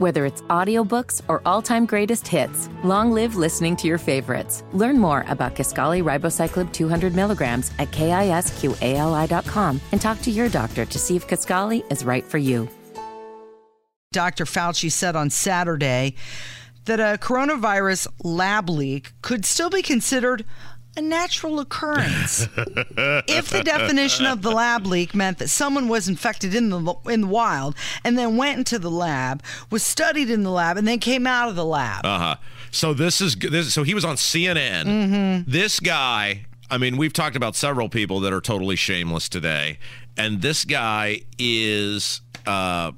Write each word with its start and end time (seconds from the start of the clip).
Whether 0.00 0.24
it's 0.24 0.40
audiobooks 0.48 1.20
or 1.28 1.42
all-time 1.44 1.84
greatest 1.84 2.26
hits, 2.26 2.70
long 2.82 3.12
live 3.12 3.36
listening 3.36 3.76
to 3.76 3.86
your 3.86 3.98
favorites. 3.98 4.64
Learn 4.72 4.98
more 4.98 5.26
about 5.28 5.54
Kisqali 5.54 6.02
Ribociclib 6.02 6.72
200 6.72 7.14
milligrams 7.14 7.70
at 7.78 7.90
kisqali.com 7.90 9.80
and 9.92 10.00
talk 10.00 10.22
to 10.22 10.30
your 10.30 10.48
doctor 10.48 10.86
to 10.86 10.98
see 10.98 11.16
if 11.16 11.28
Kisqali 11.28 11.84
is 11.92 12.02
right 12.02 12.24
for 12.24 12.38
you. 12.38 12.66
Dr. 14.12 14.46
Fauci 14.46 14.90
said 14.90 15.16
on 15.16 15.28
Saturday 15.28 16.14
that 16.86 16.98
a 16.98 17.18
coronavirus 17.18 18.08
lab 18.24 18.70
leak 18.70 19.12
could 19.20 19.44
still 19.44 19.68
be 19.68 19.82
considered 19.82 20.46
a 21.00 21.02
natural 21.02 21.60
occurrence 21.60 22.46
if 22.56 23.48
the 23.48 23.62
definition 23.64 24.26
of 24.26 24.42
the 24.42 24.50
lab 24.50 24.86
leak 24.86 25.14
meant 25.14 25.38
that 25.38 25.48
someone 25.48 25.88
was 25.88 26.08
infected 26.08 26.54
in 26.54 26.68
the 26.68 26.94
in 27.06 27.22
the 27.22 27.26
wild 27.26 27.74
and 28.04 28.18
then 28.18 28.36
went 28.36 28.58
into 28.58 28.78
the 28.78 28.90
lab, 28.90 29.42
was 29.70 29.82
studied 29.82 30.28
in 30.28 30.42
the 30.42 30.50
lab, 30.50 30.76
and 30.76 30.86
then 30.86 30.98
came 30.98 31.26
out 31.26 31.48
of 31.48 31.56
the 31.56 31.64
lab. 31.64 32.04
Uh 32.04 32.18
huh. 32.18 32.36
So 32.70 32.92
this 32.92 33.20
is 33.20 33.34
this. 33.34 33.72
So 33.72 33.82
he 33.82 33.94
was 33.94 34.04
on 34.04 34.16
CNN. 34.16 34.84
Mm-hmm. 34.84 35.50
This 35.50 35.80
guy. 35.80 36.46
I 36.72 36.78
mean, 36.78 36.96
we've 36.98 37.12
talked 37.12 37.34
about 37.34 37.56
several 37.56 37.88
people 37.88 38.20
that 38.20 38.32
are 38.32 38.40
totally 38.40 38.76
shameless 38.76 39.28
today, 39.28 39.78
and 40.16 40.42
this 40.42 40.64
guy 40.64 41.22
is. 41.38 42.20
Uh, 42.46 42.92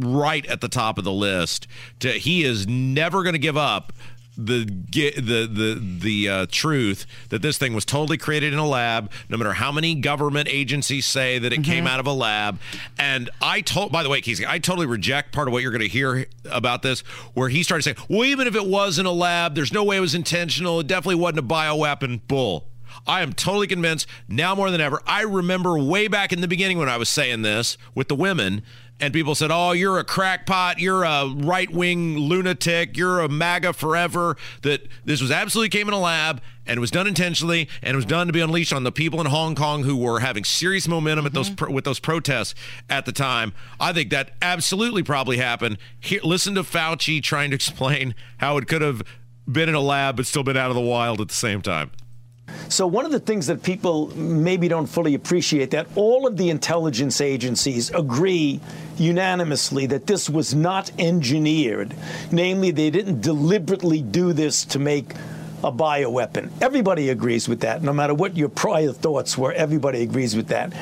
right 0.00 0.46
at 0.46 0.60
the 0.60 0.68
top 0.68 0.96
of 0.96 1.02
the 1.02 1.12
list. 1.12 1.66
To, 1.98 2.12
he 2.12 2.44
is 2.44 2.68
never 2.68 3.24
going 3.24 3.32
to 3.32 3.38
give 3.40 3.56
up 3.56 3.92
the 4.38 4.64
the 4.90 5.46
the 5.46 5.98
the 6.00 6.28
uh, 6.28 6.46
truth 6.48 7.06
that 7.30 7.42
this 7.42 7.58
thing 7.58 7.74
was 7.74 7.84
totally 7.84 8.16
created 8.16 8.52
in 8.52 8.58
a 8.58 8.66
lab. 8.66 9.10
No 9.28 9.36
matter 9.36 9.54
how 9.54 9.72
many 9.72 9.96
government 9.96 10.48
agencies 10.50 11.06
say 11.06 11.40
that 11.40 11.52
it 11.52 11.64
came 11.64 11.86
out 11.88 11.98
of 11.98 12.06
a 12.06 12.12
lab, 12.12 12.60
and 12.98 13.28
I 13.42 13.60
told. 13.60 13.90
By 13.90 14.04
the 14.04 14.08
way, 14.08 14.20
Keith, 14.20 14.42
I 14.46 14.60
totally 14.60 14.86
reject 14.86 15.32
part 15.32 15.48
of 15.48 15.52
what 15.52 15.62
you're 15.62 15.72
going 15.72 15.82
to 15.82 15.88
hear 15.88 16.26
about 16.50 16.82
this, 16.82 17.00
where 17.34 17.48
he 17.48 17.64
started 17.64 17.82
saying, 17.82 17.96
"Well, 18.08 18.24
even 18.24 18.46
if 18.46 18.54
it 18.54 18.66
was 18.66 18.98
in 18.98 19.06
a 19.06 19.12
lab, 19.12 19.56
there's 19.56 19.72
no 19.72 19.82
way 19.82 19.96
it 19.96 20.00
was 20.00 20.14
intentional. 20.14 20.80
It 20.80 20.86
definitely 20.86 21.16
wasn't 21.16 21.40
a 21.40 21.42
bioweapon." 21.42 22.20
Bull. 22.28 22.68
I 23.06 23.22
am 23.22 23.32
totally 23.32 23.66
convinced 23.66 24.06
now 24.28 24.54
more 24.54 24.70
than 24.70 24.80
ever. 24.80 25.02
I 25.06 25.22
remember 25.22 25.78
way 25.78 26.08
back 26.08 26.32
in 26.32 26.40
the 26.40 26.48
beginning 26.48 26.78
when 26.78 26.88
I 26.88 26.96
was 26.96 27.08
saying 27.08 27.42
this 27.42 27.78
with 27.94 28.08
the 28.08 28.14
women, 28.14 28.62
and 29.00 29.14
people 29.14 29.34
said, 29.34 29.50
"Oh, 29.52 29.72
you're 29.72 29.98
a 29.98 30.04
crackpot. 30.04 30.80
You're 30.80 31.04
a 31.04 31.28
right-wing 31.28 32.18
lunatic. 32.18 32.96
You're 32.96 33.20
a 33.20 33.28
MAGA 33.28 33.72
forever." 33.74 34.36
That 34.62 34.86
this 35.04 35.20
was 35.20 35.30
absolutely 35.30 35.68
came 35.70 35.88
in 35.88 35.94
a 35.94 36.00
lab 36.00 36.40
and 36.68 36.76
it 36.76 36.80
was 36.80 36.90
done 36.90 37.06
intentionally 37.06 37.68
and 37.82 37.94
it 37.94 37.96
was 37.96 38.04
done 38.04 38.26
to 38.26 38.32
be 38.32 38.40
unleashed 38.40 38.72
on 38.72 38.84
the 38.84 38.92
people 38.92 39.20
in 39.20 39.26
Hong 39.26 39.54
Kong 39.54 39.84
who 39.84 39.96
were 39.96 40.20
having 40.20 40.44
serious 40.44 40.86
momentum 40.86 41.26
at 41.26 41.32
those 41.32 41.46
mm-hmm. 41.46 41.56
pro- 41.56 41.72
with 41.72 41.84
those 41.84 41.98
protests 41.98 42.54
at 42.90 43.06
the 43.06 43.12
time. 43.12 43.52
I 43.80 43.92
think 43.92 44.10
that 44.10 44.32
absolutely 44.42 45.02
probably 45.02 45.38
happened. 45.38 45.78
Here, 45.98 46.20
listen 46.22 46.54
to 46.56 46.62
Fauci 46.62 47.22
trying 47.22 47.50
to 47.50 47.54
explain 47.56 48.14
how 48.38 48.58
it 48.58 48.68
could 48.68 48.82
have 48.82 49.02
been 49.50 49.68
in 49.68 49.74
a 49.74 49.80
lab 49.80 50.16
but 50.16 50.26
still 50.26 50.42
been 50.42 50.56
out 50.56 50.70
of 50.70 50.76
the 50.76 50.82
wild 50.82 51.20
at 51.20 51.28
the 51.28 51.34
same 51.34 51.62
time. 51.62 51.90
So 52.68 52.86
one 52.86 53.06
of 53.06 53.12
the 53.12 53.20
things 53.20 53.46
that 53.46 53.62
people 53.62 54.14
maybe 54.14 54.68
don't 54.68 54.86
fully 54.86 55.14
appreciate 55.14 55.70
that 55.70 55.86
all 55.96 56.26
of 56.26 56.36
the 56.36 56.50
intelligence 56.50 57.20
agencies 57.20 57.90
agree 57.90 58.60
unanimously 58.98 59.86
that 59.86 60.06
this 60.06 60.28
was 60.28 60.54
not 60.54 60.90
engineered. 60.98 61.94
Namely, 62.30 62.70
they 62.70 62.90
didn't 62.90 63.22
deliberately 63.22 64.02
do 64.02 64.32
this 64.34 64.64
to 64.66 64.78
make 64.78 65.14
a 65.64 65.72
bioweapon. 65.72 66.50
Everybody 66.60 67.10
agrees 67.10 67.48
with 67.48 67.60
that. 67.60 67.82
No 67.82 67.92
matter 67.92 68.14
what 68.14 68.36
your 68.36 68.48
prior 68.48 68.92
thoughts 68.92 69.36
were, 69.36 69.52
everybody 69.52 70.02
agrees 70.02 70.36
with 70.36 70.48
that. 70.48 70.72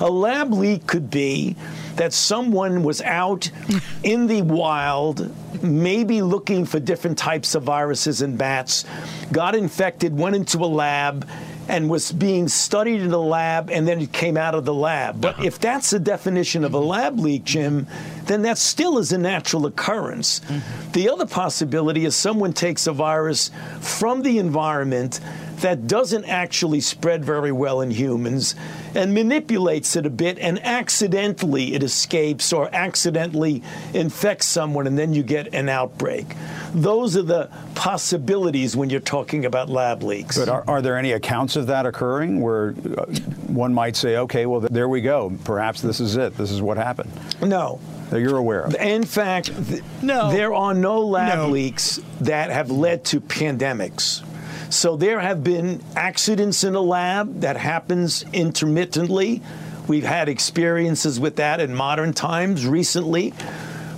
A 0.00 0.10
lab 0.10 0.52
leak 0.52 0.86
could 0.86 1.10
be 1.10 1.56
that 1.96 2.12
someone 2.12 2.82
was 2.82 3.02
out 3.02 3.50
in 4.02 4.26
the 4.26 4.42
wild, 4.42 5.34
maybe 5.62 6.22
looking 6.22 6.64
for 6.64 6.78
different 6.78 7.18
types 7.18 7.54
of 7.54 7.64
viruses 7.64 8.22
in 8.22 8.36
bats, 8.36 8.84
got 9.32 9.54
infected, 9.54 10.16
went 10.16 10.36
into 10.36 10.58
a 10.58 10.66
lab, 10.66 11.28
and 11.70 11.88
was 11.88 12.10
being 12.10 12.48
studied 12.48 13.00
in 13.00 13.10
the 13.10 13.20
lab, 13.20 13.70
and 13.70 13.86
then 13.86 14.00
it 14.00 14.12
came 14.12 14.36
out 14.36 14.56
of 14.56 14.64
the 14.64 14.74
lab. 14.74 15.20
But 15.20 15.34
uh-huh. 15.34 15.44
if 15.44 15.60
that's 15.60 15.90
the 15.90 16.00
definition 16.00 16.64
of 16.64 16.74
a 16.74 16.78
lab 16.78 17.20
leak, 17.20 17.44
Jim, 17.44 17.86
then 18.24 18.42
that 18.42 18.58
still 18.58 18.98
is 18.98 19.12
a 19.12 19.18
natural 19.18 19.66
occurrence. 19.66 20.40
Mm-hmm. 20.40 20.92
The 20.92 21.08
other 21.08 21.26
possibility 21.26 22.04
is 22.04 22.16
someone 22.16 22.52
takes 22.52 22.88
a 22.88 22.92
virus 22.92 23.52
from 23.80 24.22
the 24.22 24.38
environment 24.38 25.20
that 25.60 25.86
doesn't 25.86 26.24
actually 26.24 26.80
spread 26.80 27.24
very 27.24 27.52
well 27.52 27.80
in 27.80 27.90
humans 27.90 28.54
and 28.94 29.12
manipulates 29.14 29.96
it 29.96 30.06
a 30.06 30.10
bit 30.10 30.38
and 30.38 30.58
accidentally 30.64 31.74
it 31.74 31.82
escapes 31.82 32.52
or 32.52 32.68
accidentally 32.74 33.62
infects 33.94 34.46
someone 34.46 34.86
and 34.86 34.98
then 34.98 35.12
you 35.12 35.22
get 35.22 35.54
an 35.54 35.68
outbreak. 35.68 36.26
Those 36.72 37.16
are 37.16 37.22
the 37.22 37.50
possibilities 37.74 38.76
when 38.76 38.90
you're 38.90 39.00
talking 39.00 39.44
about 39.44 39.68
lab 39.68 40.02
leaks. 40.02 40.38
But 40.38 40.48
are, 40.48 40.64
are 40.66 40.82
there 40.82 40.96
any 40.96 41.12
accounts 41.12 41.56
of 41.56 41.66
that 41.68 41.86
occurring 41.86 42.40
where 42.40 42.70
uh, 42.96 43.04
one 43.46 43.74
might 43.74 43.96
say, 43.96 44.16
okay, 44.16 44.46
well, 44.46 44.60
there 44.60 44.88
we 44.88 45.00
go. 45.00 45.36
Perhaps 45.44 45.82
this 45.82 46.00
is 46.00 46.16
it. 46.16 46.36
This 46.36 46.50
is 46.50 46.62
what 46.62 46.76
happened. 46.76 47.10
No. 47.42 47.80
That 48.10 48.20
you're 48.20 48.38
aware 48.38 48.62
of. 48.62 48.74
In 48.74 49.04
fact, 49.04 49.52
th- 49.68 49.82
No. 50.02 50.32
there 50.32 50.52
are 50.52 50.74
no 50.74 51.00
lab 51.00 51.38
No. 51.38 51.48
leaks 51.48 52.00
that 52.22 52.50
have 52.50 52.70
led 52.70 53.04
to 53.06 53.20
pandemics. 53.20 54.22
So 54.70 54.96
there 54.96 55.18
have 55.18 55.42
been 55.42 55.82
accidents 55.96 56.62
in 56.62 56.76
a 56.76 56.80
lab 56.80 57.40
that 57.40 57.56
happens 57.56 58.24
intermittently. 58.32 59.42
We've 59.88 60.04
had 60.04 60.28
experiences 60.28 61.18
with 61.18 61.36
that 61.36 61.60
in 61.60 61.74
modern 61.74 62.12
times 62.12 62.64
recently, 62.64 63.34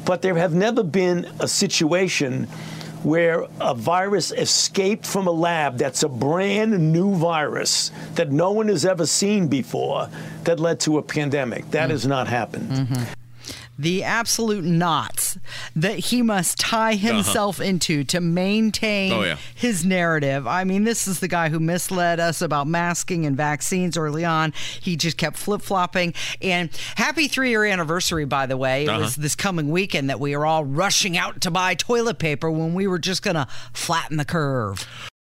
but 0.07 0.23
there 0.23 0.35
have 0.37 0.55
never 0.55 0.83
been 0.83 1.31
a 1.41 1.47
situation 1.47 2.45
where 3.03 3.47
a 3.61 3.75
virus 3.75 4.33
escaped 4.33 5.05
from 5.05 5.27
a 5.27 5.31
lab 5.33 5.77
that's 5.77 6.03
a 6.05 6.09
brand 6.09 6.93
new 6.93 7.15
virus 7.17 7.91
that 8.15 8.31
no 8.31 8.53
one 8.53 8.69
has 8.69 8.87
ever 8.87 9.05
seen 9.05 9.49
before 9.49 10.09
that 10.45 10.59
led 10.59 10.81
to 10.81 10.97
a 10.99 11.03
pandemic. 11.03 11.71
That 11.73 11.89
mm. 11.89 11.93
has 11.93 12.07
not 12.07 12.29
happened. 12.29 12.71
Mm-hmm. 12.71 13.22
The 13.79 14.05
absolute 14.05 14.65
knots 14.65 15.39
that 15.75 15.99
he 15.99 16.23
must 16.23 16.59
tie 16.59 16.95
uh-huh. 16.95 17.15
himself 17.15 17.61
into 17.61 18.05
to 18.05 18.21
maintain 18.21 19.13
Oh, 19.13 19.23
yeah. 19.23 19.37
his 19.55 19.85
narrative. 19.85 20.47
I 20.47 20.65
mean, 20.65 20.85
this 20.85 21.09
is 21.09 21.21
the 21.21 21.29
guy 21.29 21.49
who 21.49 21.59
misled 21.59 22.21
us 22.21 22.43
about 22.43 22.67
masking 22.67 23.27
and 23.27 23.37
vaccines 23.37 23.97
early 23.97 24.25
on. 24.25 24.53
He 24.81 24.97
just 24.97 25.17
kept 25.17 25.37
flip 25.37 25.63
flopping. 25.63 26.15
And 26.41 26.71
happy 26.97 27.29
three 27.29 27.51
year 27.51 27.65
anniversary, 27.65 28.25
by 28.25 28.47
the 28.47 28.57
way. 28.57 28.85
It 28.85 28.89
uh-huh. 28.89 29.01
was 29.01 29.17
this 29.17 29.35
coming 29.35 29.71
weekend 29.71 30.11
that 30.11 30.21
we 30.21 30.35
are 30.35 30.47
all 30.47 30.65
rushing 30.65 31.17
out 31.17 31.41
to 31.43 31.51
buy 31.51 31.75
toilet 31.75 32.19
paper 32.19 32.51
when 32.51 32.75
we 32.75 32.87
were 32.87 32.99
just 32.99 33.23
going 33.23 33.37
to 33.37 33.47
flatten 33.73 34.17
the 34.17 34.25
curve. 34.25 34.87